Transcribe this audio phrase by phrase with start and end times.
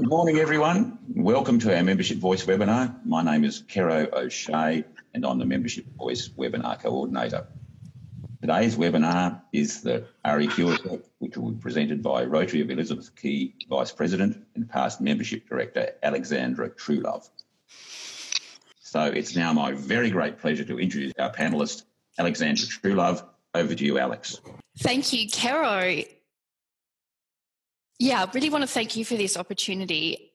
[0.00, 0.98] Good morning, everyone.
[1.14, 3.04] Welcome to our Membership Voice webinar.
[3.04, 7.46] My name is Kero O'Shea, and I'm the Membership Voice webinar coordinator.
[8.40, 13.92] Today's webinar is the REQ which will be presented by Rotary of Elizabeth Quay Vice
[13.92, 17.28] President and past Membership Director Alexandra Truelove.
[18.80, 21.82] So it's now my very great pleasure to introduce our panellist,
[22.18, 23.22] Alexandra Truelove.
[23.54, 24.40] Over to you, Alex.
[24.78, 26.06] Thank you, Kero.
[28.00, 30.32] Yeah, I really want to thank you for this opportunity.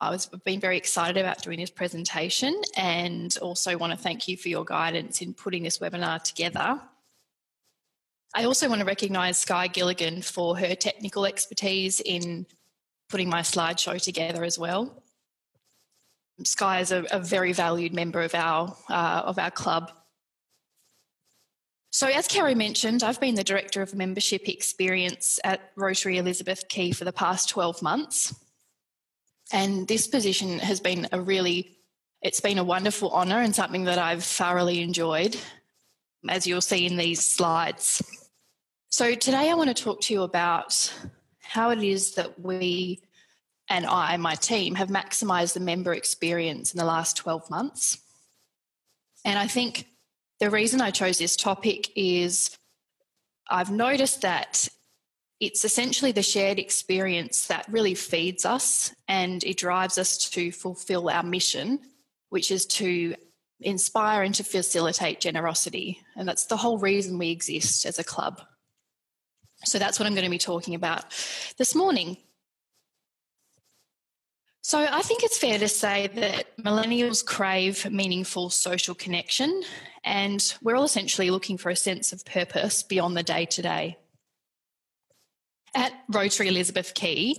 [0.00, 4.26] I was I've been very excited about doing this presentation and also want to thank
[4.26, 6.80] you for your guidance in putting this webinar together.
[8.34, 12.46] I also want to recognise Sky Gilligan for her technical expertise in
[13.08, 15.04] putting my slideshow together as well.
[16.42, 19.92] Sky is a, a very valued member of our uh, of our club
[21.94, 26.92] so, as Kerry mentioned, I've been the Director of Membership Experience at Rotary Elizabeth Quay
[26.92, 28.34] for the past 12 months.
[29.52, 31.76] And this position has been a really,
[32.22, 35.36] it's been a wonderful honour and something that I've thoroughly enjoyed,
[36.26, 38.02] as you'll see in these slides.
[38.88, 40.90] So, today I want to talk to you about
[41.40, 43.02] how it is that we
[43.68, 47.98] and I, my team, have maximised the member experience in the last 12 months.
[49.26, 49.86] And I think
[50.42, 52.58] the reason I chose this topic is
[53.48, 54.68] I've noticed that
[55.38, 61.08] it's essentially the shared experience that really feeds us and it drives us to fulfill
[61.08, 61.78] our mission,
[62.30, 63.14] which is to
[63.60, 66.00] inspire and to facilitate generosity.
[66.16, 68.42] And that's the whole reason we exist as a club.
[69.64, 71.04] So that's what I'm going to be talking about
[71.56, 72.16] this morning.
[74.62, 79.62] So I think it's fair to say that millennials crave meaningful social connection,
[80.04, 83.96] and we're all essentially looking for a sense of purpose beyond the day to day.
[85.74, 87.36] At Rotary Elizabeth Quay,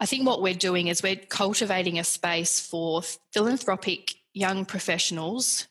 [0.00, 5.68] I think what we're doing is we're cultivating a space for philanthropic young professionals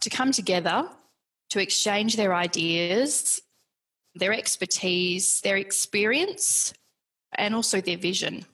[0.00, 0.88] to come together
[1.50, 3.40] to exchange their ideas,
[4.14, 6.74] their expertise, their experience,
[7.34, 8.44] and also their vision.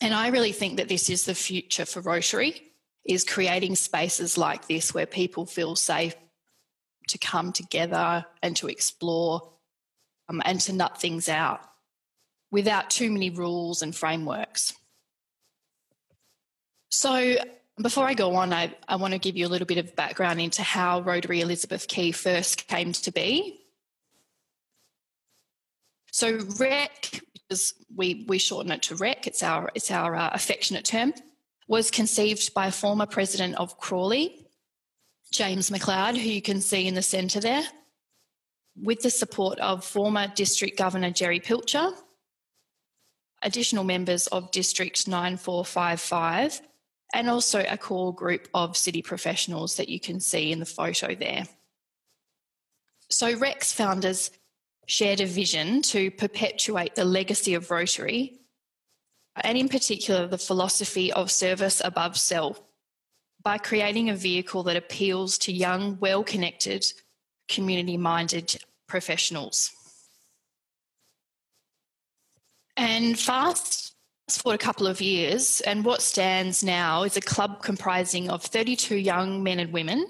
[0.00, 2.69] And I really think that this is the future for Rotary
[3.04, 6.14] is creating spaces like this where people feel safe
[7.08, 9.52] to come together and to explore
[10.28, 11.60] um, and to nut things out
[12.50, 14.74] without too many rules and frameworks.
[16.90, 17.36] So,
[17.80, 20.40] before I go on, I, I want to give you a little bit of background
[20.40, 23.60] into how Rotary Elizabeth Quay first came to be.
[26.12, 30.84] So, REQ as we, we shorten it to REQ, it's our, it's our uh, affectionate
[30.84, 31.12] term,
[31.70, 34.44] was conceived by former president of Crawley,
[35.30, 37.62] James McLeod, who you can see in the centre there,
[38.74, 41.92] with the support of former District Governor Jerry Pilcher,
[43.42, 46.60] additional members of District 9455,
[47.14, 51.14] and also a core group of city professionals that you can see in the photo
[51.14, 51.44] there.
[53.10, 54.32] So, Rex founders
[54.86, 58.39] shared a vision to perpetuate the legacy of Rotary,
[59.44, 62.60] and in particular, the philosophy of service above self,
[63.42, 66.92] by creating a vehicle that appeals to young, well connected,
[67.48, 68.56] community minded
[68.86, 69.70] professionals.
[72.76, 73.94] And fast
[74.30, 78.96] forward a couple of years, and what stands now is a club comprising of 32
[78.96, 80.06] young men and women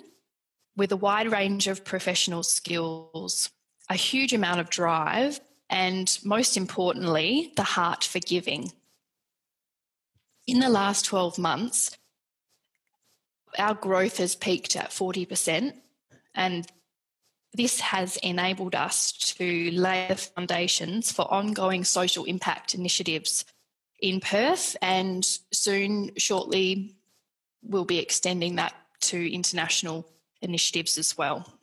[0.77, 3.51] with a wide range of professional skills
[3.91, 8.73] a huge amount of drive, and most importantly, the heart for giving.
[10.51, 11.97] In the last 12 months,
[13.57, 15.75] our growth has peaked at 40%,
[16.35, 16.67] and
[17.55, 23.45] this has enabled us to lay the foundations for ongoing social impact initiatives
[24.01, 26.97] in Perth, and soon, shortly,
[27.63, 30.05] we'll be extending that to international
[30.43, 31.60] initiatives as well.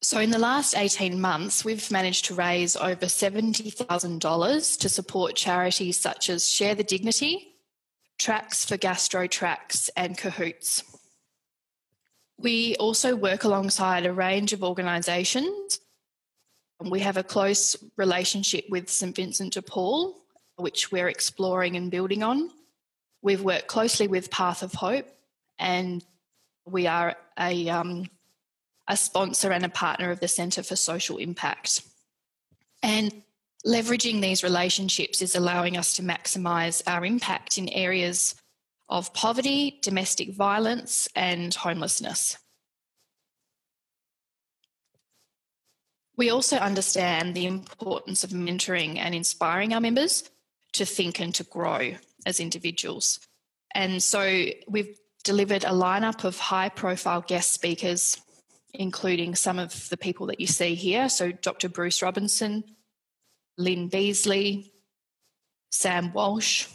[0.00, 5.96] So, in the last 18 months, we've managed to raise over $70,000 to support charities
[5.96, 7.56] such as Share the Dignity,
[8.16, 10.84] Tracks for Gastro Tracks, and Cahoots.
[12.38, 15.80] We also work alongside a range of organisations.
[16.80, 20.16] We have a close relationship with St Vincent de Paul,
[20.54, 22.50] which we're exploring and building on.
[23.20, 25.08] We've worked closely with Path of Hope,
[25.58, 26.04] and
[26.64, 28.08] we are a um,
[28.88, 31.82] a sponsor and a partner of the Centre for Social Impact.
[32.82, 33.22] And
[33.66, 38.34] leveraging these relationships is allowing us to maximise our impact in areas
[38.88, 42.38] of poverty, domestic violence, and homelessness.
[46.16, 50.28] We also understand the importance of mentoring and inspiring our members
[50.72, 51.94] to think and to grow
[52.26, 53.20] as individuals.
[53.74, 58.18] And so we've delivered a lineup of high profile guest speakers,
[58.78, 61.08] including some of the people that you see here.
[61.08, 61.68] So Dr.
[61.68, 62.64] Bruce Robinson,
[63.58, 64.70] Lyn Beazley,
[65.70, 66.66] Sam Walsh.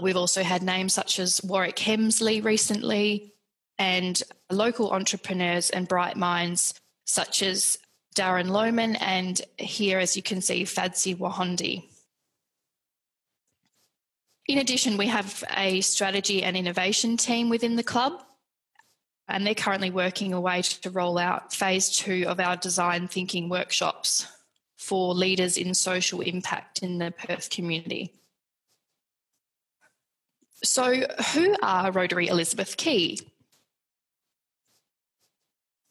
[0.00, 3.32] We've also had names such as Warwick Hemsley recently,
[3.78, 6.74] and local entrepreneurs and bright minds
[7.04, 7.78] such as
[8.16, 11.84] Darren Lohman and here, as you can see, Fadzi Wahondi.
[14.48, 18.22] In addition, we have a strategy and innovation team within the club,
[19.28, 24.26] and they're currently working away to roll out phase two of our design thinking workshops
[24.76, 28.12] for leaders in social impact in the Perth community.
[30.62, 31.02] So,
[31.34, 33.18] who are Rotary Elizabeth Quay?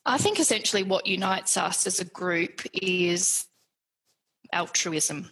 [0.05, 3.45] I think essentially what unites us as a group is
[4.53, 5.29] altruism.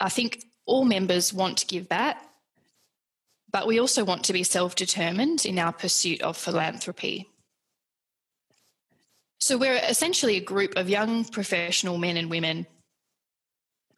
[0.00, 2.29] I think all members want to give back,
[3.50, 7.28] but we also want to be self determined in our pursuit of philanthropy.
[9.38, 12.66] So we're essentially a group of young professional men and women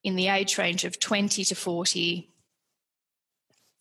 [0.04, 2.28] in the age range of 20 to 40.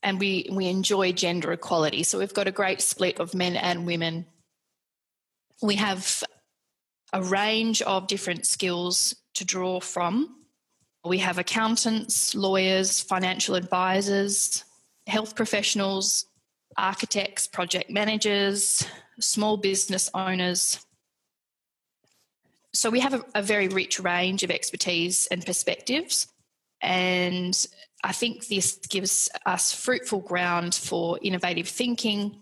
[0.03, 2.01] And we, we enjoy gender equality.
[2.01, 4.25] So we've got a great split of men and women
[5.61, 6.23] we have
[7.13, 10.35] a range of different skills to draw from.
[11.05, 14.63] We have accountants, lawyers, financial advisors,
[15.07, 16.25] health professionals,
[16.77, 18.85] architects, project managers,
[19.19, 20.85] small business owners.
[22.73, 26.27] So we have a, a, very rich range of expertise and perspectives.
[26.81, 27.65] And
[28.03, 32.41] I think this gives us fruitful ground for innovative thinking,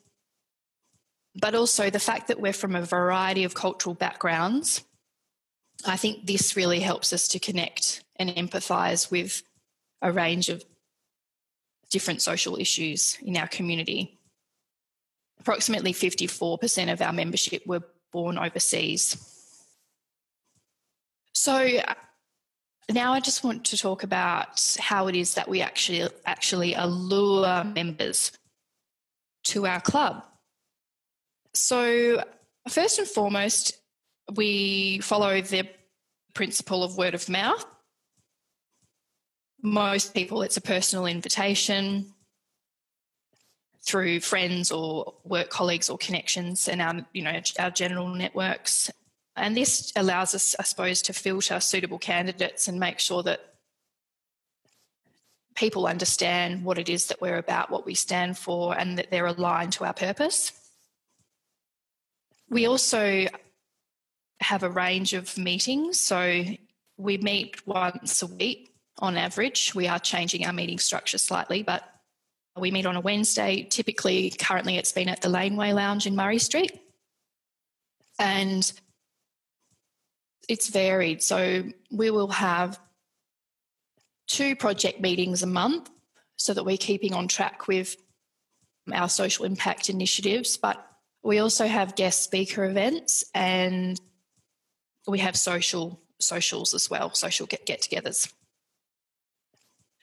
[1.36, 4.84] but also the fact that we're from a variety of cultural backgrounds.
[5.86, 9.44] I think this really helps us to connect and empathise with
[10.02, 10.64] a range of
[11.90, 14.18] different social issues in our community.
[15.40, 17.82] Approximately 54% of our membership were
[18.12, 19.18] born overseas.
[21.34, 21.94] So uh,
[22.92, 27.64] now I just want to talk about how it is that we actually actually allure
[27.64, 28.32] members
[29.46, 30.24] to our club.
[31.54, 32.24] So,
[32.68, 33.80] first and foremost,
[34.36, 35.68] we follow the
[36.34, 37.66] principle of word of mouth.
[39.62, 42.14] Most people, it's a personal invitation
[43.82, 48.90] through friends or work colleagues or connections and our, you know, our general networks.
[49.36, 53.40] And this allows us, I suppose, to filter suitable candidates and make sure that
[55.56, 59.26] people understand what it is that we're about, what we stand for, and that they're
[59.26, 60.52] aligned to our purpose.
[62.50, 63.28] We also
[64.40, 66.00] have a range of meetings.
[66.00, 66.44] So
[66.98, 69.74] we meet once a week on average.
[69.74, 71.84] We are changing our meeting structure slightly, but
[72.58, 73.66] we meet on a Wednesday.
[73.70, 76.80] Typically, currently, it's been at the Laneway Lounge in Murray Street.
[78.20, 78.72] And
[80.50, 81.24] it's varied.
[81.24, 82.80] So we will have
[84.28, 85.90] two project meetings a month
[86.36, 87.96] so that we're keeping on track with
[88.92, 90.58] our social impact initiatives.
[90.58, 90.86] But
[91.24, 94.00] we also have guest speaker events and
[95.08, 98.34] we have social socials as well, social get get-togethers.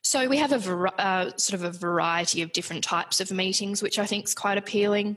[0.06, 3.98] So we have a uh, sort of a variety of different types of meetings, which
[3.98, 5.16] I think is quite appealing.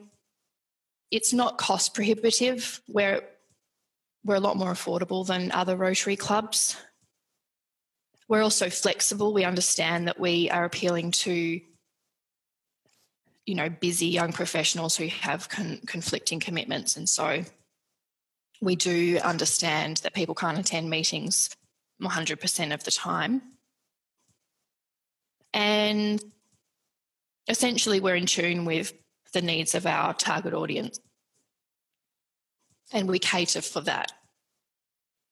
[1.12, 2.82] It's not cost prohibitive.
[2.88, 3.22] We're
[4.26, 6.76] we're a lot more affordable than other Rotary clubs.
[8.28, 9.32] We're also flexible.
[9.32, 11.62] We understand that we are appealing to
[13.46, 17.44] you know busy young professionals who have con- conflicting commitments and so
[18.60, 21.52] we do understand that people can't attend meetings
[22.02, 23.44] 100% of the time
[25.54, 26.24] and
[27.48, 28.94] essentially we're in tune with
[29.34, 31.00] the needs of our target audience.
[32.92, 34.12] And we cater for that.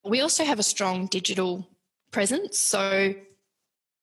[0.03, 1.67] We also have a strong digital
[2.11, 2.59] presence.
[2.59, 3.13] So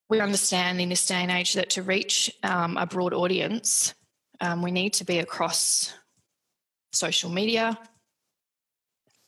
[0.09, 3.94] we understand in this day and age that to reach um, a broad audience
[4.40, 5.92] um, we need to be across
[6.92, 7.78] social media.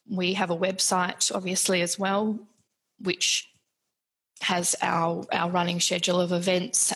[0.09, 2.39] We have a website, obviously, as well,
[3.01, 3.49] which
[4.41, 6.93] has our, our running schedule of events,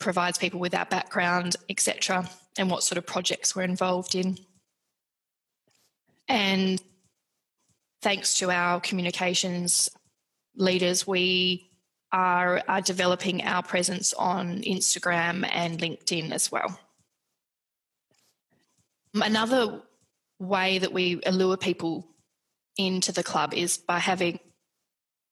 [0.00, 2.28] provides people with our background, etc.,
[2.58, 4.38] and what sort of projects we're involved in.
[6.28, 6.82] And
[8.02, 9.88] thanks to our communications
[10.56, 11.70] leaders, we
[12.12, 16.78] are, are developing our presence on Instagram and LinkedIn as well.
[19.14, 19.82] Another
[20.38, 22.06] way that we allure people
[22.76, 24.38] into the club is by having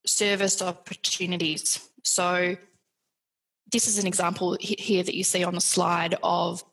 [0.07, 1.89] service opportunities.
[2.03, 2.57] So,
[3.73, 6.65] this is an example here that you see on the slide of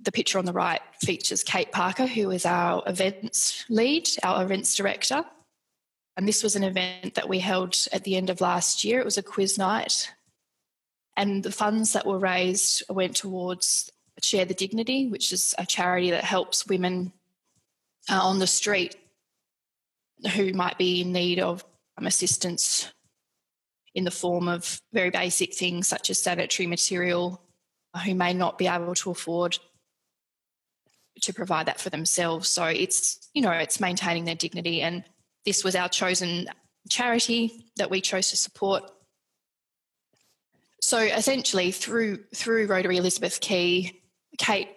[0.00, 4.74] the picture on the right features Kate Parker, who is our events lead, our events
[4.74, 5.24] director.
[6.16, 8.98] And this was an event that we held at the end of last year.
[8.98, 10.10] It was a quiz night.
[11.16, 16.10] And the funds that were raised went towards Share the Dignity, which is a charity
[16.10, 17.12] that helps women
[18.10, 18.96] uh, on the street
[20.34, 21.64] who might be in need of
[21.98, 22.92] Um, assistance
[23.94, 27.42] in the form of very basic things such as sanitary material,
[28.04, 29.58] who may not be able to afford
[31.22, 32.48] to provide that for themselves.
[32.48, 35.02] So it's, you know, it's maintaining their dignity and
[35.44, 36.46] this was our chosen
[36.88, 38.84] charity that we chose to support.
[40.80, 44.00] So essentially, through through Rotary Elizabeth Quay,
[44.38, 44.68] Kate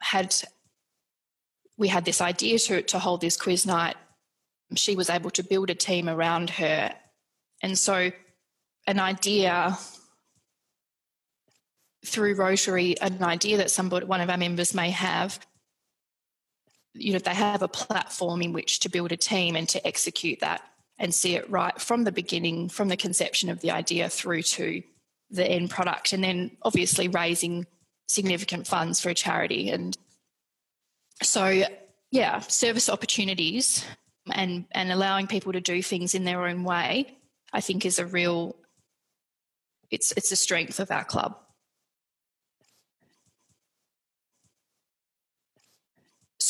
[0.00, 0.34] had
[1.76, 3.96] we had this idea to to hold this quiz night.
[4.76, 6.94] She was able to build a team around her,
[7.62, 8.10] and so
[8.86, 9.78] an idea
[12.06, 15.38] through Rotary, an idea that somebody, one of our members may have,
[16.94, 20.40] you know they have a platform in which to build a team and to execute
[20.40, 20.62] that
[20.98, 24.82] and see it right from the beginning from the conception of the idea through to
[25.30, 26.12] the end product.
[26.12, 27.66] And then obviously raising
[28.06, 29.70] significant funds for a charity.
[29.70, 29.96] And
[31.22, 31.64] so
[32.10, 33.84] yeah service opportunities
[34.34, 37.16] and and allowing people to do things in their own way
[37.52, 38.56] i think is a real
[39.90, 41.36] it's it's a strength of our club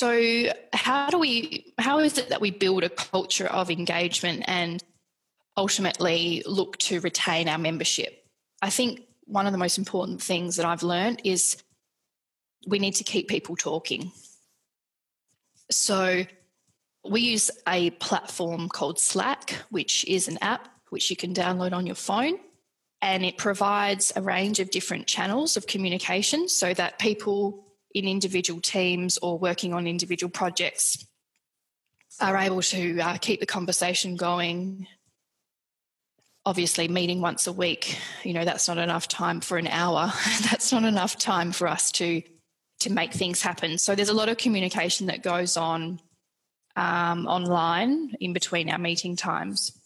[0.00, 4.82] So, how do we, how is it that we build a culture of engagement and
[5.58, 8.24] ultimately look to retain our membership?
[8.62, 11.62] I think one of the most important things that I've learned is
[12.66, 14.10] we need to keep people talking.
[15.70, 16.24] So,
[17.04, 21.86] we use a platform called Slack, which is an app which you can download on
[21.86, 22.34] your phone.
[23.00, 27.64] And it provides a range of different channels of communication so that people
[27.94, 31.06] in individual teams or working on individual projects
[32.20, 34.86] are able to uh, keep the conversation going.
[36.44, 40.12] Obviously, meeting once a week, you know, that's not enough time for an hour.
[40.50, 42.22] that's not enough time for us to
[42.80, 43.76] to make things happen.
[43.76, 46.00] So there's a lot of communication that goes on
[46.80, 49.78] um, online in between our meeting times.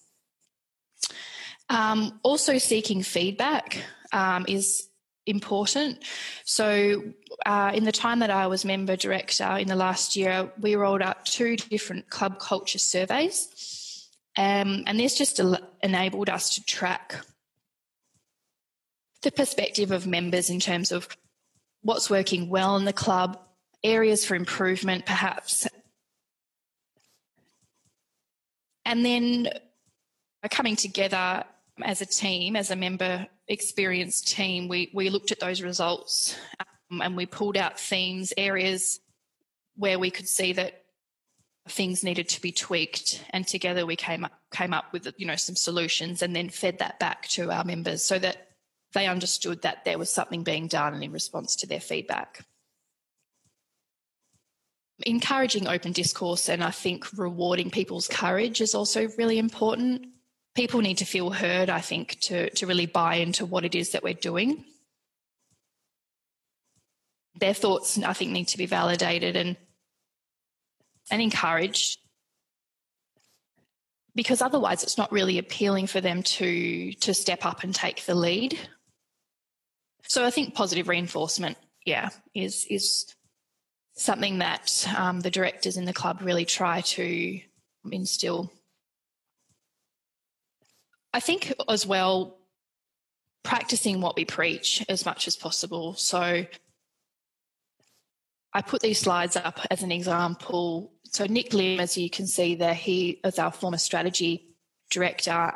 [1.69, 3.83] Um, also, seeking feedback
[4.13, 4.89] um, is
[5.27, 6.05] important.
[6.45, 7.03] So,
[7.45, 11.03] uh, in the time that I was member director in the last year, we rolled
[11.03, 14.09] out two different club culture surveys.
[14.37, 15.41] Um, and this just
[15.83, 17.17] enabled us to track
[19.23, 21.09] the perspective of members in terms of
[21.83, 23.39] what's working well in the club,
[23.83, 25.67] areas for improvement, perhaps.
[28.85, 29.49] And then
[30.51, 31.45] coming together
[31.83, 36.37] as a team, as a member experienced team, we, we looked at those results
[36.91, 39.01] um, and we pulled out themes, areas
[39.77, 40.85] where we could see that
[41.69, 45.35] things needed to be tweaked and together we came up came up with you know
[45.35, 48.49] some solutions and then fed that back to our members so that
[48.93, 52.45] they understood that there was something being done in response to their feedback
[55.01, 60.07] encouraging open discourse and i think rewarding people's courage is also really important
[60.55, 63.91] people need to feel heard, I think, to, to really buy into what it is
[63.91, 64.65] that we're doing.
[67.37, 69.57] Their thoughts, I think, need to be validated and
[71.11, 71.99] and encouraged
[74.15, 78.15] because otherwise it's not really appealing for them to to step up and take the
[78.15, 78.57] lead.
[80.07, 83.13] So I think positive reinforcement, yeah, is is
[83.95, 87.41] something that um, the directors in the club really try to
[87.91, 88.53] instill
[91.15, 92.39] I think as well,
[93.45, 95.95] practicing what we preach as much as possible.
[95.95, 96.45] So
[98.53, 100.93] I put these slides up as an example.
[101.05, 104.49] So Nick Lim, as you can see there, he is our former strategy
[104.91, 105.53] director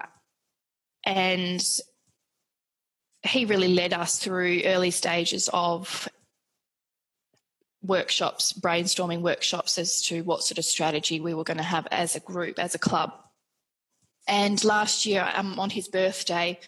[1.05, 1.61] and
[3.25, 6.09] he really led us through early stages of
[7.83, 12.17] workshops, brainstorming workshops as to what sort of strategy we were going to have as
[12.17, 13.13] a group, as a club.
[14.27, 16.59] And last year, um, on his birthday,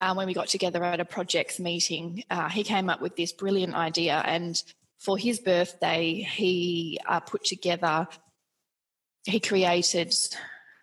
[0.00, 3.32] uh, when we got together at a projects meeting, uh, he came up with this
[3.32, 4.22] brilliant idea.
[4.24, 4.60] And
[4.98, 8.08] for his birthday, he uh, put together,
[9.24, 10.14] he created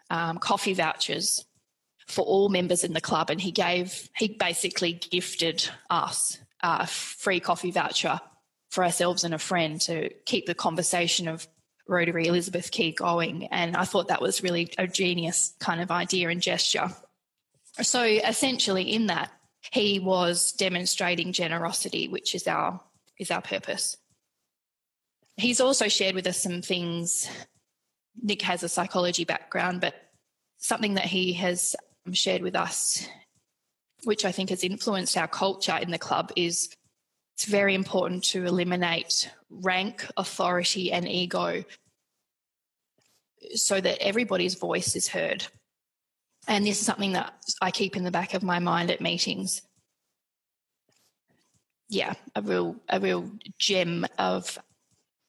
[0.10, 1.46] um, coffee vouchers
[2.08, 3.30] for all members in the club.
[3.30, 8.22] And he gave, he basically gifted us a free coffee voucher
[8.72, 11.48] for ourselves and a friend to keep the conversation of
[11.88, 13.48] Rotary Elizabeth Quay going.
[13.48, 16.90] And I thought that was really a genius kind of idea and gesture.
[17.82, 19.32] So essentially, in that,
[19.72, 22.82] he was demonstrating generosity, which is our
[23.20, 23.98] is our purpose.
[25.38, 27.30] He's also shared with us some things.
[28.22, 29.96] Nick has a psychology background, but
[30.58, 31.76] something that he has
[32.06, 33.08] um, shared with us,
[34.04, 36.70] which I think has influenced our culture in the club, is
[37.36, 41.64] it's very important to eliminate rank, authority, and ego
[43.54, 45.46] so that everybody's voice is heard.
[46.48, 49.62] And this is something that I keep in the back of my mind at meetings.
[51.90, 54.58] Yeah, a real a real gem of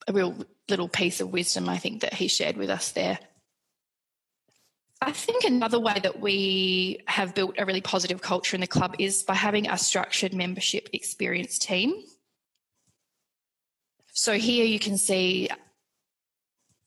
[0.07, 0.37] a real
[0.69, 3.19] little piece of wisdom I think that he shared with us there.
[5.03, 8.95] I think another way that we have built a really positive culture in the club
[8.99, 11.95] is by having a structured membership experience team.
[14.13, 15.49] So here you can see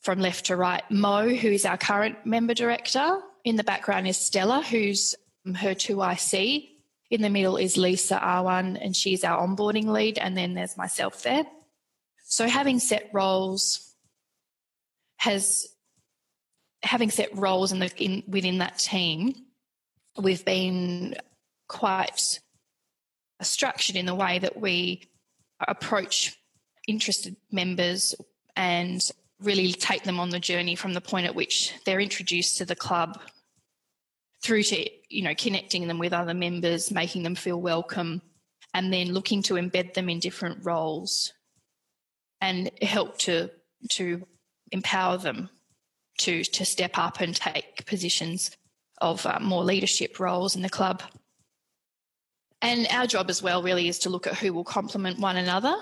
[0.02, 3.20] from left to right Mo, who is our current member director.
[3.44, 6.70] In the background is Stella, who's um, her 2IC.
[7.12, 10.18] In the middle is Lisa R1, and she's our onboarding lead.
[10.18, 11.46] And then there's myself there.
[12.24, 13.94] So having set roles
[15.18, 15.75] has
[16.86, 19.34] having set roles in the in, within that team,
[20.18, 21.16] we've been
[21.68, 22.40] quite
[23.42, 25.02] structured in the way that we
[25.68, 26.38] approach
[26.88, 28.16] interested members
[28.56, 29.10] and
[29.42, 32.76] really take them on the journey from the point at which they're introduced to the
[32.76, 33.20] club
[34.42, 38.22] through to you know connecting them with other members making them feel welcome
[38.74, 41.34] and then looking to embed them in different roles
[42.40, 43.50] and help to
[43.90, 44.26] to
[44.72, 45.50] empower them
[46.20, 48.52] to to step up and take positions
[49.00, 51.02] of uh, more leadership roles in the club
[52.62, 55.76] and our job as well really is to look at who will complement one another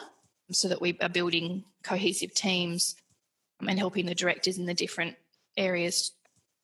[0.51, 2.95] so that we are building cohesive teams
[3.65, 5.15] and helping the directors in the different
[5.55, 6.11] areas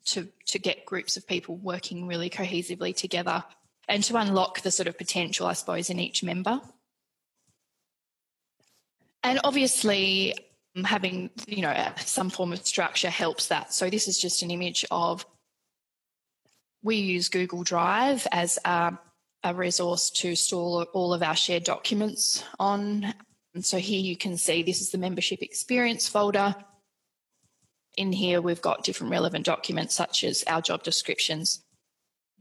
[0.05, 3.43] to, to get groups of people working really cohesively together
[3.87, 6.59] and to unlock the sort of potential, I suppose, in each member.
[9.23, 10.39] And obviously, um,
[10.75, 13.73] Um, having you know some form of structure helps that.
[13.73, 15.25] So this is just an image of
[16.81, 18.97] we use Google Drive as a,
[19.43, 23.13] a resource to store all of our shared documents on.
[23.53, 26.55] And so here you can see this is the membership experience folder.
[27.97, 31.63] In here, we've got different relevant documents such as our job descriptions,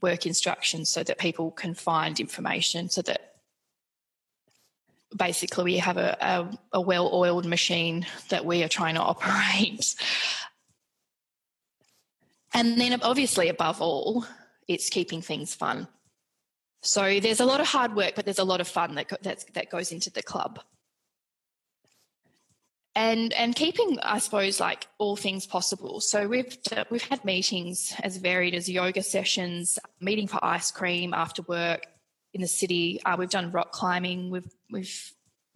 [0.02, 3.27] work instructions, so that people can find information so that
[5.16, 9.94] basically we have a, a, a well oiled machine that we are trying to operate.
[12.54, 14.24] And then, obviously, above all,
[14.66, 15.86] it's keeping things fun.
[16.82, 19.12] So there's a lot of hard work, but there's a lot of fun that,
[19.54, 20.60] that goes into the club
[22.98, 26.58] and and keeping i suppose like all things possible so we've
[26.90, 31.86] we've had meetings as varied as yoga sessions meeting for ice cream after work
[32.34, 33.00] in the city.
[33.04, 34.30] Uh, we've done rock climbing.
[34.30, 35.12] We've we've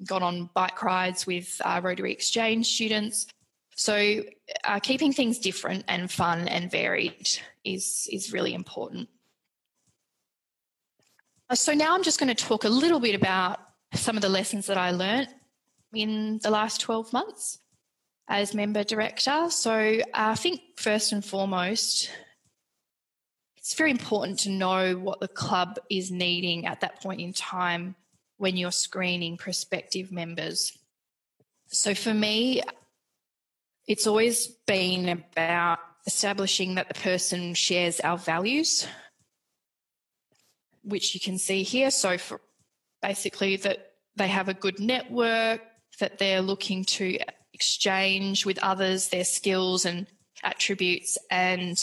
[0.07, 3.27] gone on bike rides with uh, rotary exchange students.
[3.77, 4.23] So
[4.65, 7.29] uh, keeping things different and fun and varied
[7.65, 9.09] is is really important.
[11.55, 13.59] So now i'm just going to talk a little bit about
[13.93, 15.29] some of the lessons that i learned
[15.93, 17.59] in the last 12 months
[18.29, 19.51] as member director.
[19.51, 22.11] So I think first and foremost,
[23.63, 27.95] it's very important to know what the club is needing at that point in time
[28.39, 30.77] when you're screening prospective members.
[31.69, 32.61] So for me,
[33.87, 38.89] it's always been about establishing that the person shares our values,
[40.83, 41.93] which you can see here.
[41.93, 42.41] So for
[43.01, 45.61] basically that they have a good network,
[46.01, 47.17] that they're looking to
[47.53, 50.09] exchange with others their skills and
[50.43, 51.81] attributes and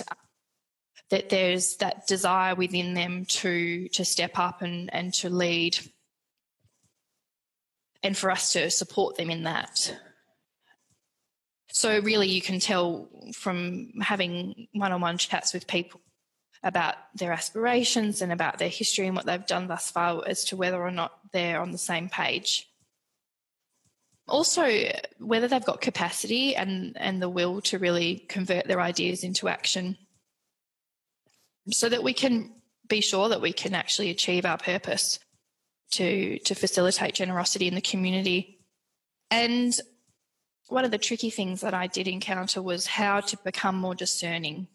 [1.10, 5.78] that there's that desire within them to to step up and, and to lead
[8.04, 9.96] and for us to support them in that.
[11.72, 16.02] So really you can tell from having one-on-one chats with people
[16.64, 20.58] about their aspirations and about their history and what they've done thus far as to
[20.58, 22.68] whether or not they're on the same page.
[24.28, 29.48] Also whether they've got capacity and and the will to really convert their ideas into
[29.48, 29.98] action
[31.72, 32.54] so that we can
[32.88, 35.20] be sure that we can actually achieve our purpose
[35.92, 38.60] to to facilitate generosity in the community.
[39.32, 39.74] And
[40.68, 44.68] one of the tricky things that I did encounter was how to become more discerning.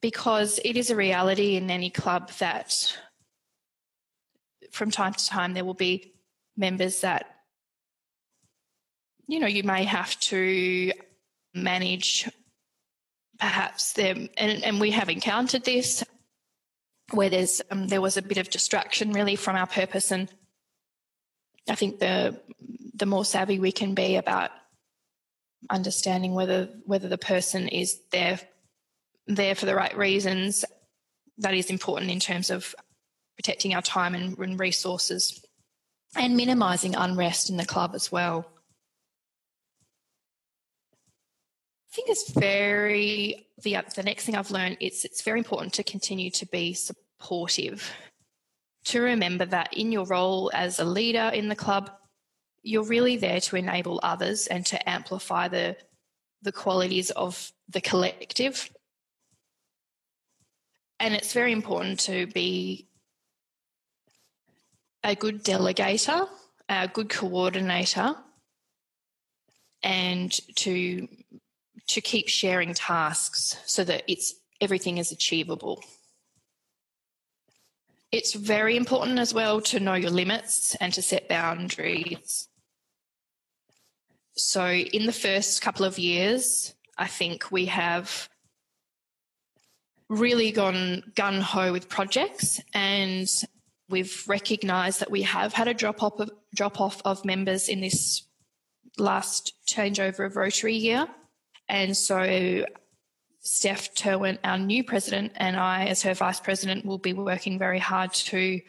[0.00, 2.96] Because it is a reality in any club that
[4.70, 6.14] from time to time there will be
[6.56, 7.38] members that
[9.28, 10.90] you know, you may have to
[11.54, 12.28] manage
[13.38, 16.04] perhaps them, and, and we have encountered this
[17.12, 20.28] where there's um, there was a bit of distraction really from our purpose, and
[21.68, 22.40] I think the
[22.94, 24.50] the more savvy we can be about
[25.70, 28.40] understanding whether whether the person is there
[29.26, 30.64] there for the right reasons,
[31.38, 32.74] that is important in terms of
[33.36, 35.44] protecting our time and, and resources
[36.16, 38.46] and minimising unrest in the club as well.
[41.90, 45.82] I think it's very the the next thing I've learned is it's very important to
[45.82, 47.90] continue to be supportive.
[48.84, 51.90] To remember that in your role as a leader in the club,
[52.62, 55.76] you're really there to enable others and to amplify the
[56.42, 58.70] the qualities of the collective.
[61.00, 62.88] And it's very important to be
[65.02, 66.28] a good delegator,
[66.68, 68.16] a good coordinator,
[69.82, 71.08] and to
[71.88, 75.82] to keep sharing tasks so that it's everything is achievable.
[78.10, 82.48] It's very important as well to know your limits and to set boundaries.
[84.34, 88.28] So, in the first couple of years, I think we have
[90.08, 93.28] really gone gun ho with projects and
[93.90, 97.80] we've recognised that we have had a drop off of, drop off of members in
[97.80, 98.22] this
[98.96, 101.06] last changeover of Rotary year.
[101.68, 102.64] And so
[103.40, 107.78] Steph Terwin, our new president, and I, as her vice president, will be working very
[107.78, 108.60] hard to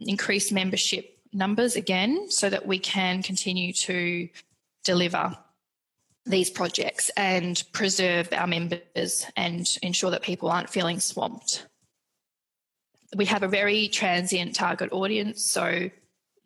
[0.00, 4.28] increase membership numbers again so that we can continue to
[4.84, 5.36] deliver
[6.24, 11.66] these projects and preserve our members and ensure that people aren't feeling swamped.
[13.16, 15.90] We have a very transient target audience, so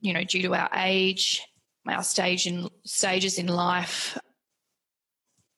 [0.01, 1.43] you know, due to our age,
[1.87, 4.19] our stage in stages in life,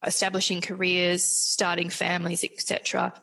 [0.05, 3.13] establishing careers, starting families, etc.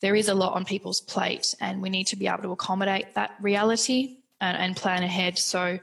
[0.00, 3.14] There is a lot on people's plate, and we need to be able to accommodate
[3.14, 5.38] that reality and, and plan ahead.
[5.38, 5.78] So,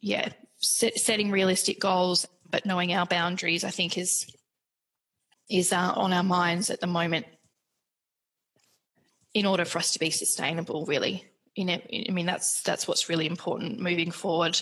[0.00, 4.26] yeah, set, setting realistic goals, but knowing our boundaries, I think, is
[5.50, 7.26] is uh, on our minds at the moment.
[9.32, 11.24] In order for us to be sustainable, really,
[11.54, 14.60] in it, I mean, that's that's what's really important moving forward.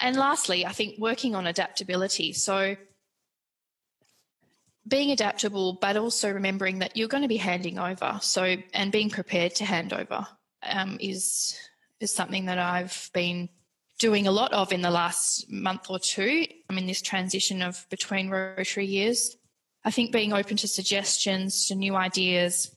[0.00, 2.32] And lastly, I think working on adaptability.
[2.32, 2.76] So
[4.86, 8.18] being adaptable, but also remembering that you're going to be handing over.
[8.20, 10.26] So, and being prepared to hand over
[10.62, 11.58] um, is
[12.00, 13.48] is something that I've been
[13.98, 16.46] doing a lot of in the last month or two.
[16.68, 19.36] I'm in this transition of between Rotary years.
[19.84, 22.74] I think being open to suggestions, to new ideas,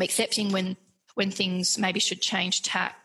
[0.00, 0.76] accepting when
[1.14, 2.96] when things maybe should change tack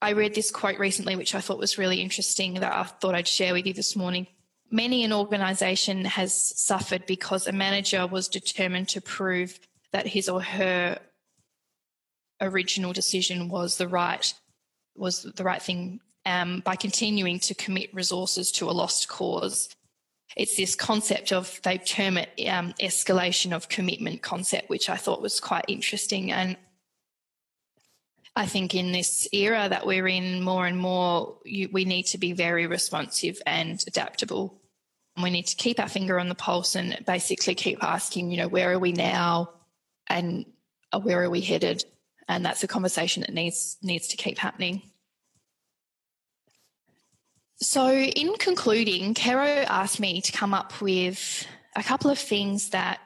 [0.00, 3.28] I read this quote recently, which I thought was really interesting that I thought I'd
[3.28, 4.26] share with you this morning.
[4.70, 9.58] Many an organisation has suffered because a manager was determined to prove
[9.92, 10.98] that his or her
[12.40, 14.32] original decision was the right
[14.94, 19.68] was the right thing um, by continuing to commit resources to a lost cause.
[20.36, 25.22] It's this concept of they term it um, escalation of commitment concept, which I thought
[25.22, 26.56] was quite interesting and
[28.36, 32.18] I think in this era that we're in, more and more, you, we need to
[32.18, 34.60] be very responsive and adaptable.
[35.20, 38.48] We need to keep our finger on the pulse and basically keep asking, you know,
[38.48, 39.50] where are we now,
[40.06, 40.46] and
[40.92, 41.84] uh, where are we headed?
[42.28, 44.82] And that's a conversation that needs needs to keep happening.
[47.60, 53.00] So, in concluding, Caro asked me to come up with a couple of things that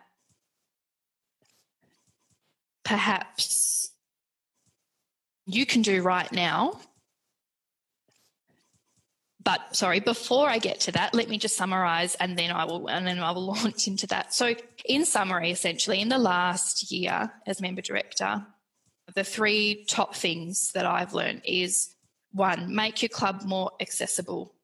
[2.85, 3.92] perhaps
[5.55, 6.81] you can do right now.
[9.45, 12.89] But sorry, before I get to that, let me just summarize and then I will
[12.89, 14.33] and then I will launch into that.
[14.33, 18.47] So in summary, essentially, in the last year as member director,
[19.15, 21.95] the three top things that I've learned is
[22.31, 24.55] one, make your club more accessible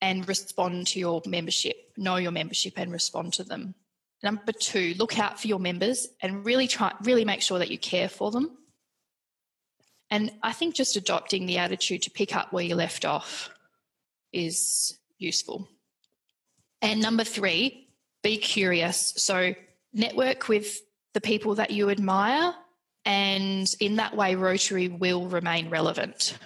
[0.00, 3.74] and respond to your membership, know your membership and respond to them.
[4.22, 7.78] Number two, look out for your members and really try really make sure that you
[7.78, 8.56] care for them
[10.10, 13.50] and I think just adopting the attitude to pick up where you left off
[14.32, 15.68] is useful.
[16.82, 17.88] And number three,
[18.22, 19.14] be curious.
[19.16, 19.54] So
[19.92, 20.80] network with
[21.14, 22.54] the people that you admire,
[23.04, 26.36] and in that way, Rotary will remain relevant.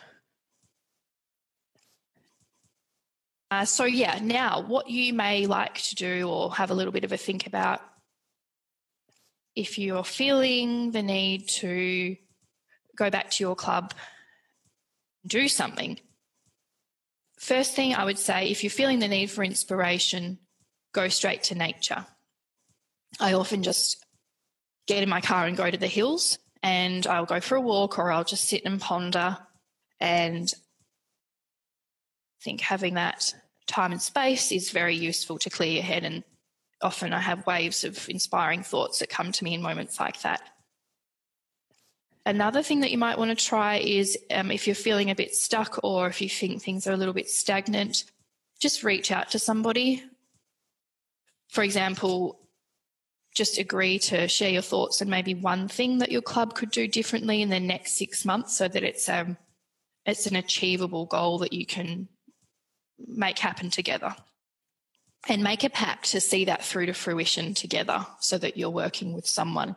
[3.51, 7.05] Uh, so, yeah, now what you may like to do or have a little bit
[7.05, 7.81] of a think about
[9.57, 12.14] if you're feeling the need to
[12.98, 13.94] go back to your club
[15.26, 15.98] do something.
[17.38, 20.38] First thing I would say if you're feeling the need for inspiration,
[20.92, 22.06] go straight to nature.
[23.20, 24.04] I often just
[24.87, 27.98] get in my car and go to the hills and I'll go for a walk
[27.98, 29.38] or I'll just sit and ponder
[30.00, 30.52] and
[32.40, 33.34] I think having that
[33.66, 36.24] time and space is very useful to clear your head and
[36.80, 40.40] often I have waves of inspiring thoughts that come to me in moments like that.
[42.29, 45.35] Another thing that you might want to try is um, if you're feeling a bit
[45.35, 48.05] stuck or if you think things are a little bit stagnant,
[48.61, 50.05] just reach out to somebody.
[51.49, 52.38] For example,
[53.35, 56.87] just agree to share your thoughts and maybe one thing that your club could do
[56.87, 59.38] differently in the next six months so that it's um
[60.05, 62.09] it's an achievable goal that you can
[63.07, 64.14] make happen together
[65.29, 69.14] and make a pact to see that through to fruition together so that you're working
[69.14, 69.77] with someone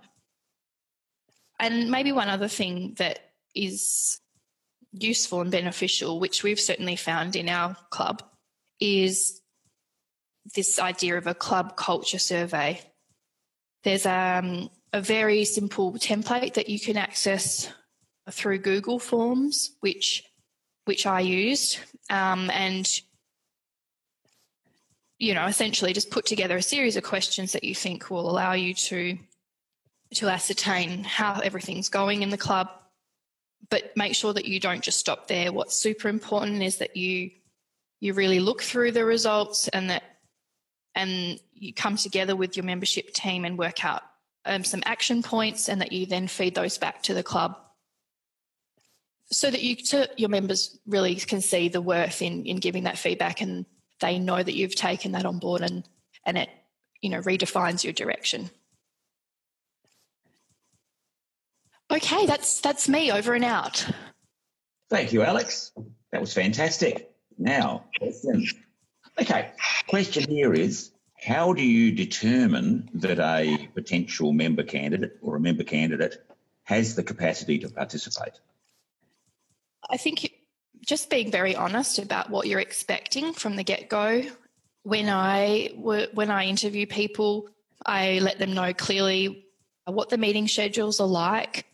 [1.61, 3.19] and maybe one other thing that
[3.55, 4.19] is
[4.91, 8.23] useful and beneficial, which we've certainly found in our club,
[8.79, 9.39] is
[10.55, 12.81] this idea of a club culture survey.
[13.83, 17.71] There's um, a very simple template that you can access
[18.29, 20.23] through Google Forms, which
[20.85, 21.77] which I used,
[22.09, 22.89] um, and
[25.19, 28.53] you know, essentially just put together a series of questions that you think will allow
[28.53, 29.19] you to
[30.15, 32.69] to ascertain how everything's going in the club,
[33.69, 35.51] but make sure that you don't just stop there.
[35.51, 37.31] What's super important is that you
[37.99, 40.03] you really look through the results and that
[40.95, 44.01] and you come together with your membership team and work out
[44.45, 47.55] um, some action points and that you then feed those back to the club
[49.31, 52.97] so that you so your members really can see the worth in in giving that
[52.97, 53.65] feedback and
[54.01, 55.87] they know that you've taken that on board and
[56.25, 56.49] and it
[57.01, 58.49] you know redefines your direction
[61.91, 63.85] Okay, that's that's me over and out.
[64.89, 65.71] Thank you, Alex.
[66.11, 67.11] That was fantastic.
[67.37, 68.47] Now, question.
[69.19, 69.51] Okay,
[69.87, 75.63] question here is how do you determine that a potential member candidate or a member
[75.63, 76.25] candidate
[76.63, 78.39] has the capacity to participate?
[79.89, 80.31] I think
[80.85, 84.23] just being very honest about what you're expecting from the get go.
[84.83, 87.49] When I when I interview people,
[87.85, 89.45] I let them know clearly
[89.85, 91.65] what the meeting schedules are like,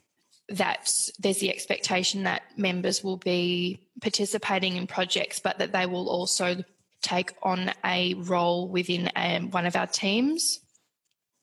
[0.50, 6.10] that there's the expectation that members will be participating in projects, but that they will
[6.10, 6.64] also
[7.02, 10.60] take on a role within um, one of our teams,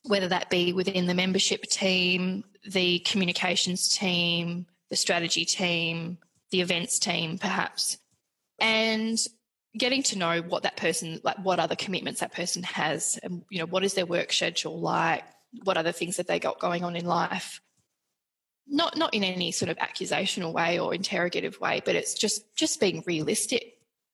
[0.03, 6.17] whether that be within the membership team, the communications team, the strategy team,
[6.51, 7.97] the events team, perhaps.
[8.59, 9.19] And
[9.77, 13.59] getting to know what that person, like what other commitments that person has, and you
[13.59, 15.23] know, what is their work schedule like,
[15.63, 17.61] what other things that they got going on in life
[18.67, 22.79] not not in any sort of accusational way or interrogative way, but it's just just
[22.79, 23.73] being realistic.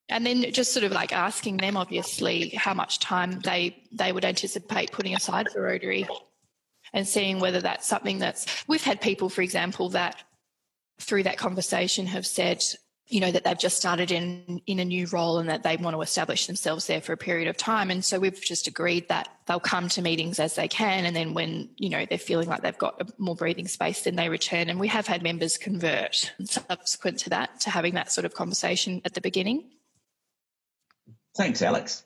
[0.10, 4.26] And then just sort of like asking them obviously how much time they they would
[4.26, 6.06] anticipate putting aside for Rotary
[6.94, 10.22] and seeing whether that's something that's we've had people, for example, that
[11.00, 12.64] through that conversation have said,
[13.12, 15.95] you know that they've just started in in a new role and that they want
[15.95, 17.91] to establish themselves there for a period of time.
[17.91, 21.06] And so we've just agreed that they'll come to meetings as they can.
[21.06, 24.30] And then when you know they're feeling like they've got more breathing space then they
[24.30, 24.69] return.
[24.69, 29.02] And we have had members convert subsequent to that to having that sort of conversation
[29.04, 29.65] at the beginning.
[31.36, 32.04] Thanks alex.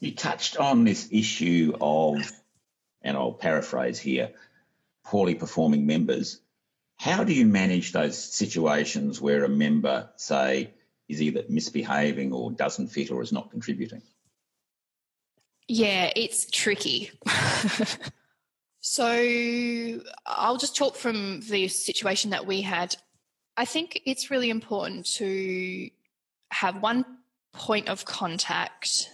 [0.00, 2.30] You touched on this issue of
[3.02, 4.30] and i'll paraphrase here
[5.04, 6.40] poorly performing members
[6.98, 10.72] how do you manage those situations where a member, say,
[11.08, 14.02] is either misbehaving or doesn't fit or is not contributing?
[15.68, 17.10] Yeah, it's tricky.
[18.80, 22.96] so I'll just talk from the situation that we had.
[23.56, 25.90] I think it's really important to
[26.50, 27.04] have one
[27.52, 29.08] point of contact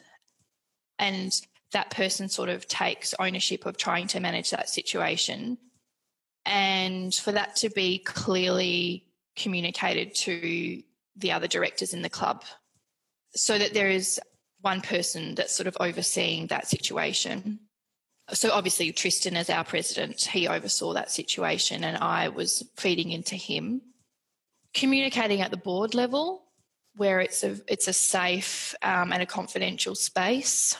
[0.98, 1.32] and
[1.72, 5.58] that person sort of takes ownership of trying to manage that situation
[6.46, 9.04] and for that to be clearly
[9.36, 10.82] communicated to
[11.16, 12.44] the other directors in the club
[13.34, 14.20] so that there is
[14.60, 17.60] one person that's sort of overseeing that situation.
[18.32, 23.34] So obviously Tristan as our president, he oversaw that situation and I was feeding into
[23.34, 23.82] him.
[24.72, 26.44] Communicating at the board level
[26.96, 30.76] where it's a it's a safe um, and a confidential space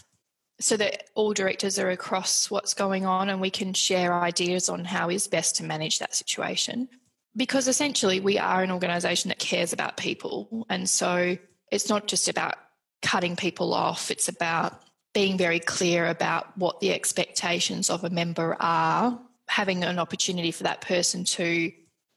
[0.65, 4.83] so that all directors are across what's going on and we can share ideas on
[4.83, 6.89] how is best to manage that situation.
[7.37, 10.65] Because essentially, we are an organisation that cares about people.
[10.71, 11.37] And so
[11.71, 12.55] it's not just about
[13.03, 14.81] cutting people off, it's about
[15.13, 20.63] being very clear about what the expectations of a member are, having an opportunity for
[20.63, 21.71] that person to,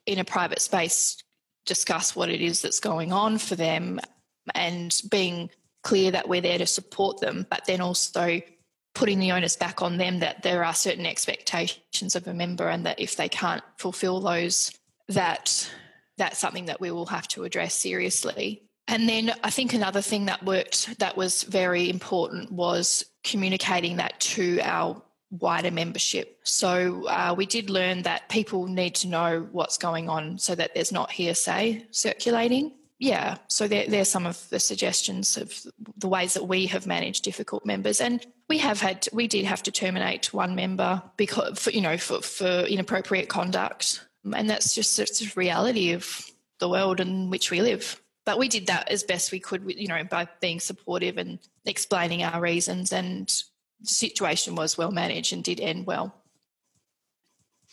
[0.05, 1.17] in a private space,
[1.65, 3.99] discuss what it is that's going on for them
[4.55, 5.49] and being
[5.83, 8.41] clear that we're there to support them, but then also
[8.95, 12.85] putting the onus back on them that there are certain expectations of a member and
[12.85, 14.71] that if they can't fulfill those,
[15.09, 15.69] that
[16.17, 18.63] that's something that we will have to address seriously.
[18.87, 24.19] And then I think another thing that worked that was very important was communicating that
[24.21, 26.39] to our wider membership.
[26.43, 30.73] So uh, we did learn that people need to know what's going on so that
[30.73, 32.73] there's not hearsay circulating.
[32.99, 35.53] Yeah, so there, there's some of the suggestions of
[35.97, 39.61] the ways that we have managed difficult members, and we have had we did have
[39.63, 44.97] to terminate one member because for, you know for, for inappropriate conduct, and that's just
[44.97, 46.25] it's a reality of
[46.59, 48.01] the world in which we live.
[48.25, 52.23] But we did that as best we could, you know, by being supportive and explaining
[52.23, 53.27] our reasons and
[53.79, 56.13] the situation was well managed and did end well.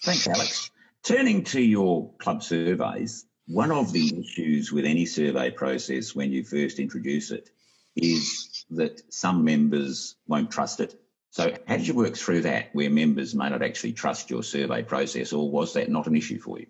[0.03, 0.71] Thanks, Alex.
[1.03, 6.45] Turning to your club surveys, one of the issues with any survey process when you
[6.45, 7.51] first introduce it
[7.97, 11.01] is that some members won't trust it.
[11.31, 14.83] So, how did you work through that where members may not actually trust your survey
[14.83, 16.67] process, or was that not an issue for you?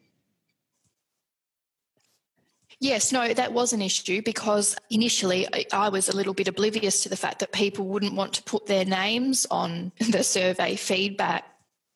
[2.80, 7.08] Yes, no, that was an issue because initially I was a little bit oblivious to
[7.08, 11.44] the fact that people wouldn't want to put their names on the survey feedback.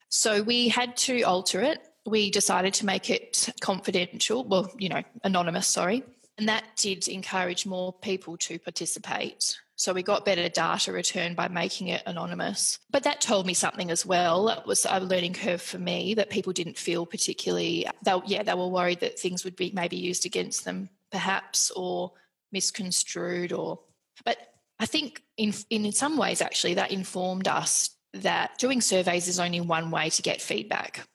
[0.08, 1.87] So we had to alter it.
[2.08, 6.04] We decided to make it confidential, well, you know, anonymous, sorry.
[6.38, 9.58] And that did encourage more people to participate.
[9.74, 12.80] So we got better data return by making it anonymous.
[12.90, 14.48] But that told me something as well.
[14.48, 18.54] It was a learning curve for me that people didn't feel particularly, they, yeah, they
[18.54, 22.12] were worried that things would be maybe used against them perhaps or
[22.50, 23.80] misconstrued or,
[24.24, 24.38] but
[24.80, 29.60] I think in, in some ways actually that informed us that doing surveys is only
[29.60, 31.06] one way to get feedback.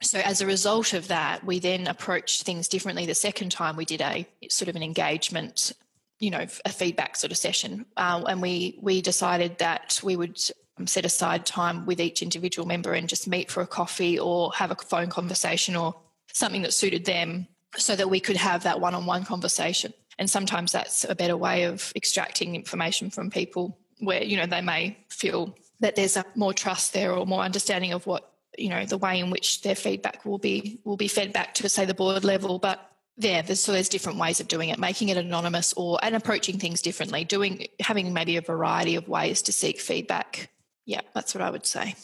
[0.00, 3.04] So as a result of that, we then approached things differently.
[3.04, 5.72] The second time we did a sort of an engagement
[6.18, 10.38] you know a feedback sort of session, uh, and we we decided that we would
[10.86, 14.70] set aside time with each individual member and just meet for a coffee or have
[14.70, 15.94] a phone conversation or
[16.32, 19.92] something that suited them, so that we could have that one-on-one conversation.
[20.18, 24.60] And sometimes that's a better way of extracting information from people where you know they
[24.60, 28.84] may feel that there's a more trust there or more understanding of what you know
[28.86, 31.94] the way in which their feedback will be will be fed back to say the
[31.94, 35.72] board level but yeah, there's, so there's different ways of doing it, making it anonymous
[35.72, 40.50] or and approaching things differently, doing having maybe a variety of ways to seek feedback.
[40.86, 41.96] Yeah, that's what I would say.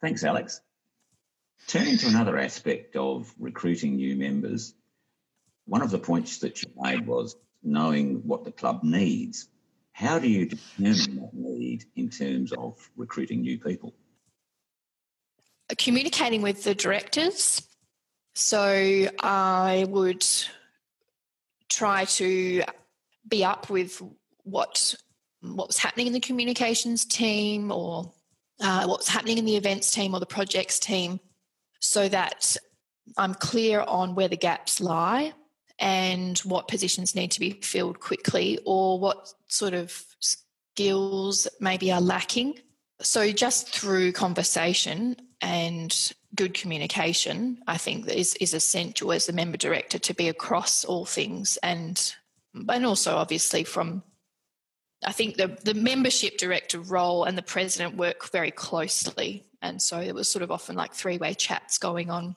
[0.00, 0.60] Thanks, Alex.
[1.68, 4.74] Turning to another aspect of recruiting new members,
[5.66, 9.48] one of the points that you made was knowing what the club needs.
[9.92, 13.94] How do you determine that need in terms of recruiting new people?
[15.78, 17.62] Communicating with the directors
[18.34, 20.24] so I would
[21.68, 22.62] try to
[23.28, 24.02] be up with
[24.44, 24.94] what
[25.40, 28.12] what was happening in the communications team or
[28.60, 31.18] uh, what's happening in the events team or the projects team
[31.80, 32.56] so that
[33.16, 35.32] I'm clear on where the gaps lie
[35.80, 42.00] and what positions need to be filled quickly or what sort of skills maybe are
[42.00, 42.60] lacking.
[43.02, 49.56] So, just through conversation and good communication, I think is is essential as the member
[49.56, 52.14] director to be across all things and
[52.68, 54.02] and also obviously from
[55.04, 60.00] I think the the membership director role and the president work very closely, and so
[60.00, 62.36] it was sort of often like three way chats going on.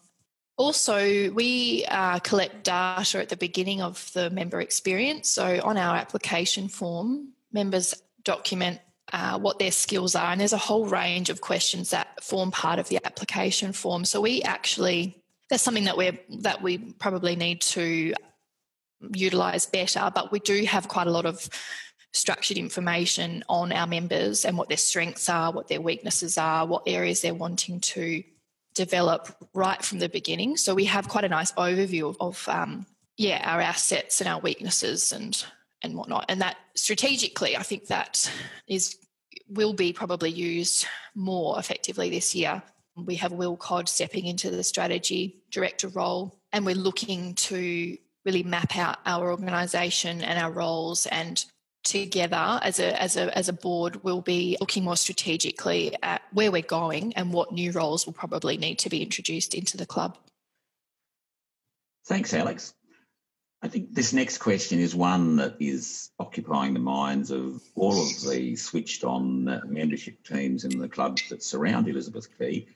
[0.57, 5.29] Also, we uh, collect data at the beginning of the member experience.
[5.29, 8.79] So on our application form, members document
[9.13, 10.31] uh, what their skills are.
[10.31, 14.05] And there's a whole range of questions that form part of the application form.
[14.05, 18.13] So we actually, that's something that we that we probably need to
[19.13, 20.11] utilize better.
[20.13, 21.47] But we do have quite a lot of
[22.13, 26.83] structured information on our members and what their strengths are, what their weaknesses are, what
[26.87, 28.23] areas they're wanting to
[28.73, 30.57] develop right from the beginning.
[30.57, 32.85] So we have quite a nice overview of, of um,
[33.17, 35.45] yeah, our assets and our weaknesses and
[35.85, 36.25] and whatnot.
[36.29, 38.31] And that strategically, I think that
[38.67, 38.97] is
[39.47, 42.63] will be probably used more effectively this year.
[42.97, 48.43] We have Will Codd stepping into the strategy director role, and we're looking to really
[48.43, 51.43] map out our organisation and our roles and
[51.83, 56.51] together as a as a as a board we'll be looking more strategically at where
[56.51, 60.17] we're going and what new roles will probably need to be introduced into the club.
[62.07, 62.73] Thanks, Alex.
[63.65, 68.21] I think this next question is one that is occupying the minds of all of
[68.21, 72.67] the switched on membership teams in the clubs that surround Elizabeth Quay.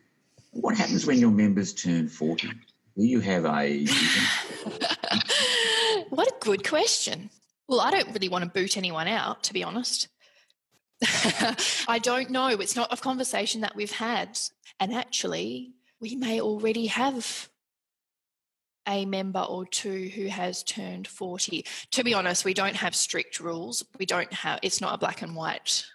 [0.49, 2.47] What happens when your members turn 40?
[2.47, 3.85] do you have a?
[6.09, 7.29] what a good question.
[7.67, 10.07] Well, I don't really want to boot anyone out, to be honest.
[11.87, 12.47] I don't know.
[12.47, 14.39] It's not a conversation that we've had.
[14.79, 17.47] And actually, we may already have
[18.87, 21.65] a member or two who has turned 40.
[21.91, 23.83] To be honest, we don't have strict rules.
[23.97, 25.85] We don't have, it's not a black and white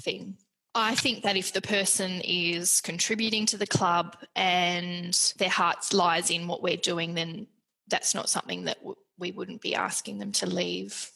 [0.00, 0.36] thing.
[0.74, 6.30] I think that if the person is contributing to the club and their heart lies
[6.30, 7.46] in what we're doing, then
[7.88, 8.78] that's not something that
[9.18, 11.10] we wouldn't be asking them to leave.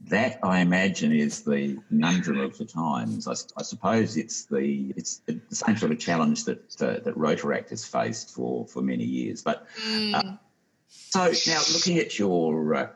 [0.00, 3.26] That I imagine is the conundrum of the times.
[3.26, 7.70] I, I, suppose it's the it's the same sort of challenge that uh, that Rotaract
[7.70, 9.42] has faced for for many years.
[9.42, 10.14] But mm.
[10.14, 10.36] uh,
[10.88, 12.88] so now looking at your uh,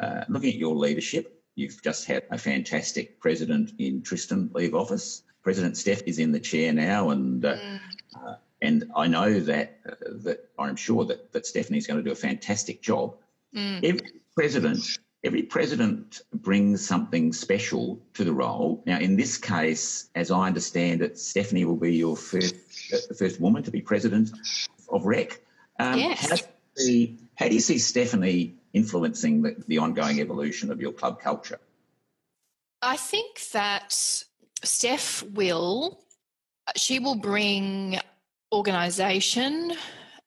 [0.00, 5.22] uh, looking at your leadership, You've just had a fantastic president in Tristan leave office.
[5.42, 7.80] President Steph is in the chair now, and uh, mm.
[8.16, 12.12] uh, and I know that uh, that I'm sure that that Stephanie's going to do
[12.12, 13.16] a fantastic job.
[13.54, 13.84] Mm.
[13.84, 18.82] Every president, every president brings something special to the role.
[18.86, 22.54] Now, in this case, as I understand it, Stephanie will be your first
[23.08, 24.30] the first woman to be president
[24.88, 25.38] of REQ.
[25.78, 26.30] Um, yes.
[26.30, 26.36] How,
[26.76, 31.58] the, how do you see Stephanie influencing the, the ongoing evolution of your club culture?
[32.82, 33.92] I think that
[34.64, 36.00] Steph will,
[36.76, 37.98] she will bring
[38.52, 39.72] organisation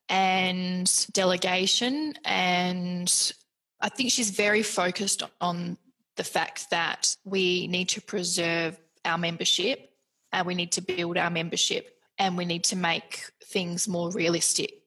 [0.07, 3.33] and delegation and
[3.81, 5.77] I think she's very focused on
[6.15, 9.91] the fact that we need to preserve our membership
[10.31, 14.85] and we need to build our membership and we need to make things more realistic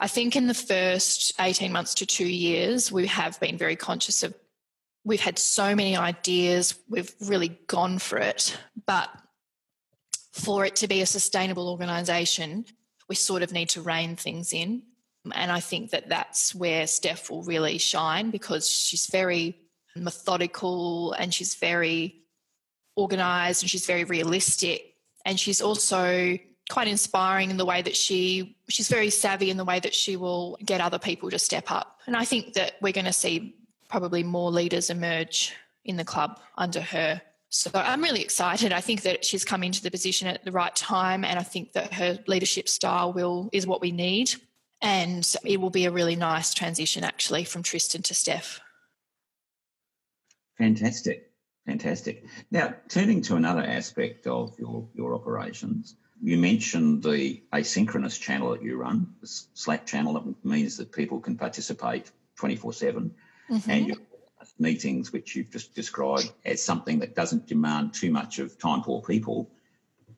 [0.00, 4.22] I think in the first 18 months to two years, we have been very conscious
[4.22, 4.34] of,
[5.04, 8.56] we've had so many ideas, we've really gone for it.
[8.86, 9.08] But
[10.32, 12.64] for it to be a sustainable organisation,
[13.08, 14.82] we sort of need to rein things in.
[15.32, 19.58] And I think that that's where Steph will really shine because she's very
[19.96, 22.22] methodical and she's very
[22.96, 24.94] organised and she's very realistic.
[25.24, 26.38] And she's also
[26.70, 30.16] quite inspiring in the way that she she's very savvy in the way that she
[30.16, 32.00] will get other people to step up.
[32.06, 33.54] And I think that we're going to see
[33.88, 35.54] probably more leaders emerge
[35.84, 37.20] in the club under her.
[37.50, 38.72] So I'm really excited.
[38.72, 41.72] I think that she's come into the position at the right time and I think
[41.72, 44.34] that her leadership style will is what we need
[44.84, 48.60] and it will be a really nice transition actually from Tristan to Steph.
[50.58, 51.30] Fantastic.
[51.66, 52.26] Fantastic.
[52.50, 58.62] Now, turning to another aspect of your, your operations, you mentioned the asynchronous channel that
[58.62, 60.12] you run, the Slack channel.
[60.12, 63.14] That means that people can participate 24 7.
[63.50, 63.70] Mm-hmm.
[63.70, 63.96] And your
[64.58, 69.00] meetings, which you've just described as something that doesn't demand too much of time poor
[69.00, 69.50] people.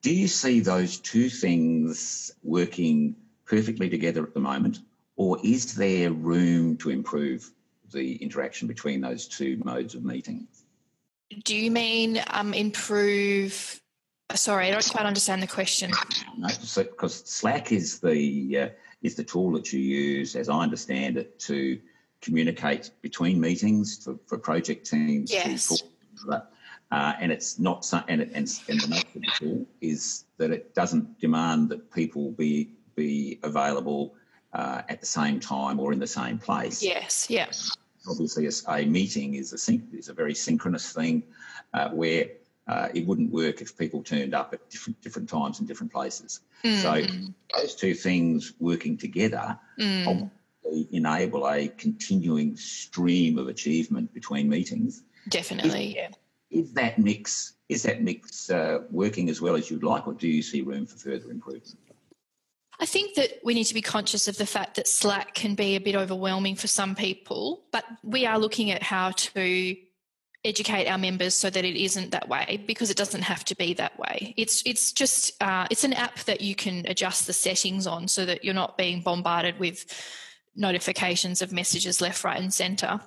[0.01, 3.15] Do you see those two things working
[3.47, 4.79] perfectly together at the moment?
[5.15, 7.51] Or is there room to improve
[7.91, 10.47] the interaction between those two modes of meeting?
[11.43, 13.81] Do you mean um, improve
[14.35, 15.91] Sorry, I don't quite understand the question.
[16.37, 18.69] No, because Slack is the uh,
[19.01, 21.79] is the tool that you use, as I understand it, to
[22.21, 25.31] communicate between meetings for, for project teams.
[25.31, 25.81] Yes.
[26.89, 30.23] Uh, and it's not so, and, it, and, and the nature of the tool is
[30.37, 34.15] that it doesn't demand that people be be available
[34.51, 36.83] uh, at the same time or in the same place.
[36.83, 37.27] Yes.
[37.29, 37.77] Yes.
[38.09, 41.23] Obviously, a, a meeting is a synch, is a very synchronous thing
[41.73, 42.25] uh, where
[42.67, 46.41] uh, it wouldn't work if people turned up at different different times in different places.
[46.63, 46.81] Mm.
[46.81, 46.91] So
[47.57, 50.29] those two things working together mm.
[50.91, 55.03] enable a continuing stream of achievement between meetings.
[55.29, 56.09] Definitely, is, yeah.
[56.49, 60.29] Is that mix is that mix uh, working as well as you'd like, or do
[60.29, 61.77] you see room for further improvement?
[62.79, 65.75] I think that we need to be conscious of the fact that Slack can be
[65.75, 69.75] a bit overwhelming for some people, but we are looking at how to
[70.45, 73.73] educate our members so that it isn't that way because it doesn't have to be
[73.73, 74.33] that way.
[74.37, 78.25] It's it's just uh, it's an app that you can adjust the settings on so
[78.25, 79.85] that you're not being bombarded with
[80.55, 82.99] notifications of messages left, right, and centre.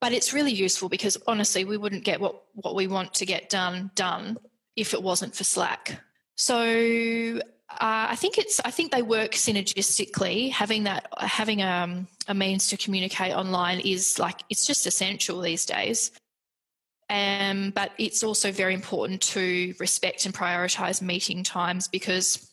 [0.00, 3.50] But it's really useful because honestly, we wouldn't get what what we want to get
[3.50, 4.38] done done
[4.76, 6.00] if it wasn't for Slack.
[6.36, 7.40] So
[7.70, 8.60] uh, I think it's.
[8.64, 10.50] I think they work synergistically.
[10.50, 15.66] Having that, having um, a means to communicate online is like it's just essential these
[15.66, 16.10] days.
[17.10, 22.50] Um, but it's also very important to respect and prioritize meeting times because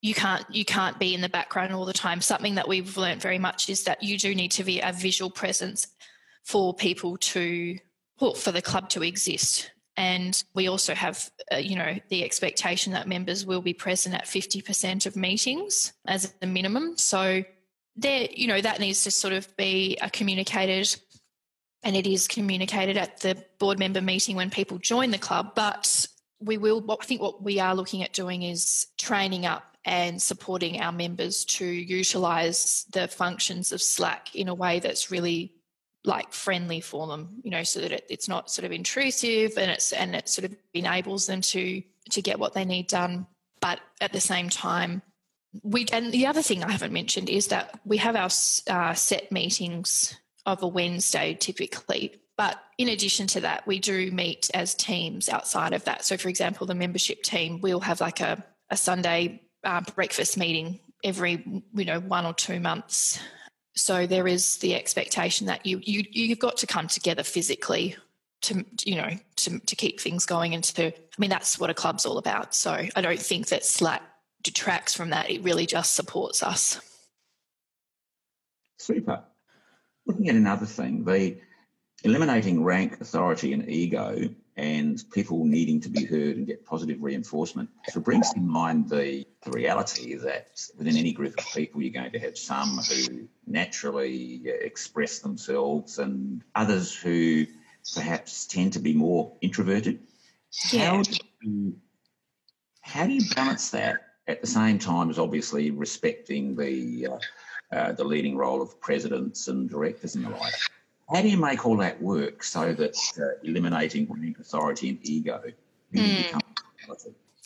[0.00, 2.20] you can't you can't be in the background all the time.
[2.20, 5.30] Something that we've learned very much is that you do need to be a visual
[5.30, 5.88] presence
[6.44, 7.78] for people to
[8.20, 9.71] well, for the club to exist.
[9.96, 14.24] And we also have, uh, you know, the expectation that members will be present at
[14.24, 16.96] 50% of meetings as a minimum.
[16.96, 17.44] So
[17.96, 20.96] there, you know, that needs to sort of be uh, communicated
[21.84, 25.52] and it is communicated at the board member meeting when people join the club.
[25.54, 26.06] But
[26.40, 30.80] we will, I think what we are looking at doing is training up and supporting
[30.80, 35.52] our members to utilise the functions of Slack in a way that's really
[36.04, 39.70] like friendly for them, you know, so that it, it's not sort of intrusive and
[39.70, 43.26] it's and it sort of enables them to to get what they need done.
[43.60, 45.02] But at the same time,
[45.62, 48.30] we and the other thing I haven't mentioned is that we have our
[48.68, 52.18] uh, set meetings of a Wednesday typically.
[52.36, 56.04] But in addition to that, we do meet as teams outside of that.
[56.04, 60.80] So, for example, the membership team, we'll have like a, a Sunday uh, breakfast meeting
[61.04, 61.44] every,
[61.74, 63.20] you know, one or two months
[63.74, 67.96] so there is the expectation that you you you've got to come together physically
[68.42, 71.74] to you know to to keep things going and to I mean that's what a
[71.74, 72.54] club's all about.
[72.54, 74.02] So I don't think that Slack
[74.42, 75.30] detracts from that.
[75.30, 76.80] It really just supports us.
[78.78, 79.22] Super.
[80.06, 81.36] Looking at another thing, the
[82.02, 87.70] eliminating rank, authority, and ego and people needing to be heard and get positive reinforcement.
[87.88, 91.92] So it brings to mind the, the reality that within any group of people, you're
[91.92, 97.46] going to have some who naturally express themselves and others who
[97.94, 100.00] perhaps tend to be more introverted.
[100.70, 100.90] Yeah.
[100.90, 101.76] How, do you,
[102.82, 103.96] how do you balance that
[104.28, 107.18] at the same time as obviously respecting the uh,
[107.74, 110.52] uh, the leading role of presidents and directors and the like?
[111.12, 114.08] How do you make all that work so that uh, eliminating
[114.40, 115.42] authority, and ego
[115.94, 116.40] mm.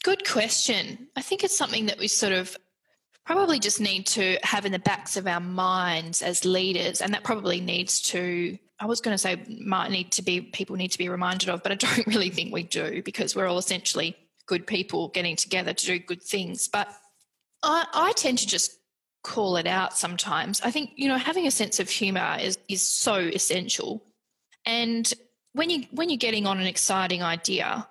[0.04, 1.08] Good question.
[1.16, 2.56] I think it's something that we sort of
[3.24, 7.24] probably just need to have in the backs of our minds as leaders, and that
[7.24, 8.56] probably needs to.
[8.78, 11.64] I was going to say might need to be people need to be reminded of,
[11.64, 15.72] but I don't really think we do because we're all essentially good people getting together
[15.72, 16.68] to do good things.
[16.68, 16.88] But
[17.64, 18.78] I, I tend to just
[19.27, 20.61] call it out sometimes.
[20.62, 24.03] I think, you know, having a sense of humor is, is so essential.
[24.64, 25.12] And
[25.53, 27.87] when you when you're getting on an exciting idea,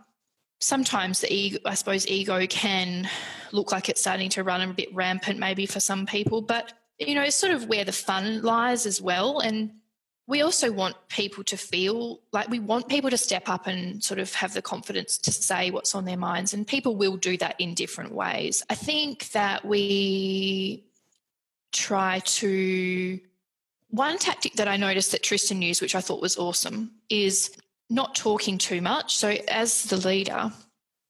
[0.62, 3.10] sometimes the ego, I suppose ego can
[3.52, 7.16] look like it's starting to run a bit rampant maybe for some people, but you
[7.16, 9.40] know, it's sort of where the fun lies as well.
[9.40, 9.72] And
[10.28, 14.20] we also want people to feel like we want people to step up and sort
[14.20, 16.54] of have the confidence to say what's on their minds.
[16.54, 18.64] And people will do that in different ways.
[18.70, 20.86] I think that we
[21.76, 23.20] try to.
[23.90, 27.52] One tactic that I noticed that Tristan used, which I thought was awesome, is
[27.90, 29.16] not talking too much.
[29.16, 30.52] So, as the leader,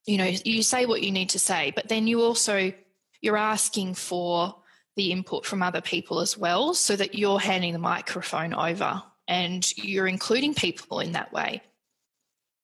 [0.06, 2.74] you know, you say what you need to say, but then you also
[3.22, 4.56] you're asking for
[4.96, 9.76] the input from other people as well, so that you're handing the microphone over and
[9.78, 11.62] you're including people in that way.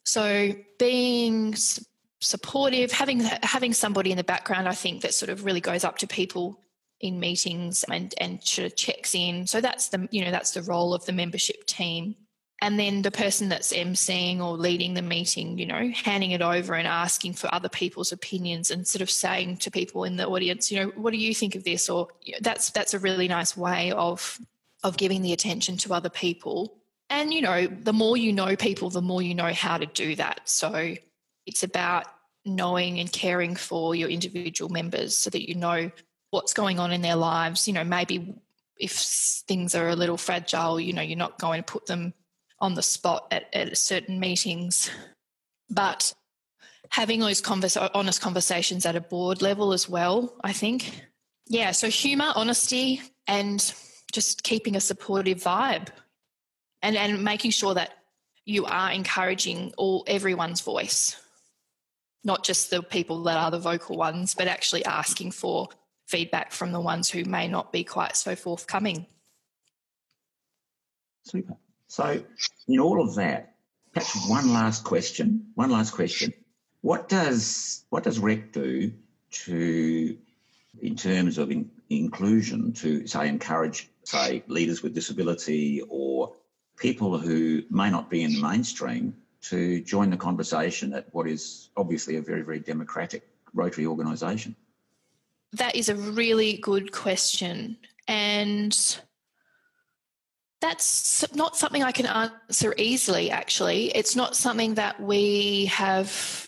[0.05, 1.55] So, being
[2.19, 5.97] supportive, having having somebody in the background, I think that sort of really goes up
[5.99, 6.59] to people
[7.01, 9.47] in meetings and and sort of checks in.
[9.47, 12.15] So that's the you know that's the role of the membership team.
[12.63, 16.75] And then the person that's emceeing or leading the meeting, you know, handing it over
[16.75, 20.71] and asking for other people's opinions and sort of saying to people in the audience,
[20.71, 21.89] you know, what do you think of this?
[21.89, 24.39] Or you know, that's that's a really nice way of
[24.83, 26.77] of giving the attention to other people.
[27.09, 30.15] And you know, the more you know people, the more you know how to do
[30.15, 30.41] that.
[30.47, 30.95] So
[31.47, 32.05] it's about
[32.45, 35.91] knowing and caring for your individual members so that you know
[36.31, 37.67] what's going on in their lives.
[37.67, 38.35] You know, maybe
[38.77, 42.13] if things are a little fragile, you know, you're not going to put them
[42.59, 44.89] on the spot at, at certain meetings.
[45.69, 46.13] But
[46.89, 51.01] having those converse, honest conversations at a board level as well, I think.
[51.47, 53.73] Yeah, so humour, honesty, and
[54.11, 55.89] just keeping a supportive vibe
[56.81, 57.91] and, and making sure that
[58.45, 61.15] you are encouraging all everyone's voice
[62.23, 65.69] not just the people that are the vocal ones but actually asking for
[66.11, 69.07] feedback from the ones who may not be quite so forthcoming.
[71.23, 71.55] Super.
[71.87, 72.21] So,
[72.67, 73.55] in all of that,
[73.93, 75.47] perhaps one last question.
[75.55, 76.33] One last question.
[76.81, 78.93] What does what does REQ do
[79.45, 80.17] to,
[80.81, 86.33] in terms of in, inclusion, to say encourage, say, leaders with disability or
[86.77, 91.69] people who may not be in the mainstream to join the conversation at what is
[91.77, 94.55] obviously a very, very democratic Rotary organisation?
[95.53, 97.77] That is a really good question.
[98.07, 98.77] And
[100.61, 103.87] that's not something I can answer easily, actually.
[103.89, 106.47] It's not something that we have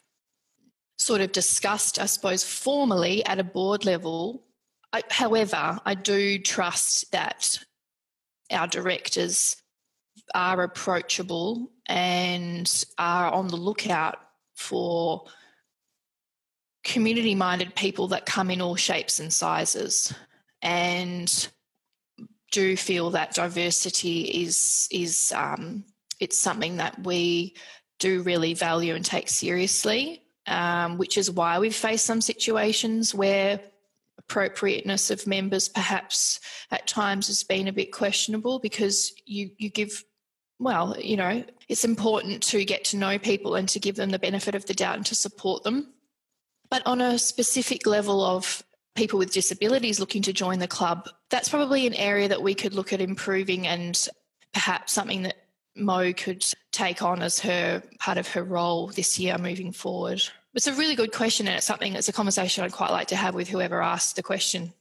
[0.98, 4.44] sort of discussed, I suppose, formally at a board level.
[4.94, 7.60] I, however, I do trust that
[8.52, 9.58] our directors
[10.36, 14.18] are approachable and are on the lookout
[14.56, 15.26] for
[16.84, 20.14] community minded people that come in all shapes and sizes
[20.62, 21.48] and
[22.52, 25.84] do feel that diversity is is um,
[26.20, 27.56] it's something that we
[28.00, 33.60] do really value and take seriously, um, which is why we've faced some situations where
[34.20, 36.40] appropriateness of members perhaps
[36.72, 40.04] at times has been a bit questionable because you you give
[40.60, 44.20] well you know it's important to get to know people and to give them the
[44.20, 45.94] benefit of the doubt and to support them
[46.74, 48.64] but on a specific level of
[48.96, 52.74] people with disabilities looking to join the club that's probably an area that we could
[52.74, 54.08] look at improving and
[54.54, 55.36] perhaps something that
[55.76, 60.24] Mo could take on as her part of her role this year moving forward.
[60.56, 63.16] It's a really good question, and it's something that's a conversation I'd quite like to
[63.16, 64.74] have with whoever asked the question.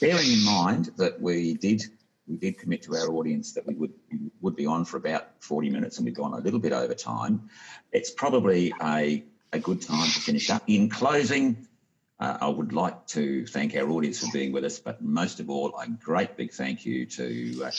[0.00, 1.82] Bearing in mind that we did
[2.26, 3.92] we did commit to our audience that we would
[4.40, 7.48] would be on for about 40 minutes and we've gone a little bit over time.
[7.92, 10.62] It's probably a, a good time to finish up.
[10.66, 11.68] In closing,
[12.20, 15.50] uh, I would like to thank our audience for being with us, but most of
[15.50, 17.70] all, a great big thank you to uh,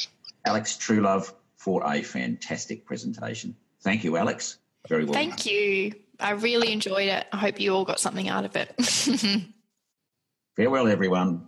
[0.45, 3.55] Alex Truelove for a fantastic presentation.
[3.81, 4.57] Thank you, Alex.
[4.89, 5.13] Very well.
[5.13, 5.53] Thank done.
[5.53, 5.93] you.
[6.19, 7.25] I really enjoyed it.
[7.31, 8.75] I hope you all got something out of it.
[10.55, 11.47] Farewell, everyone.